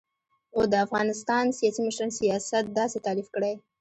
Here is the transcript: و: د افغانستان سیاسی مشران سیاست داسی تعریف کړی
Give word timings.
و: 0.57 0.59
د 0.71 0.73
افغانستان 0.85 1.45
سیاسی 1.57 1.79
مشران 1.87 2.11
سیاست 2.19 2.63
داسی 2.77 2.99
تعریف 3.05 3.27
کړی 3.35 3.53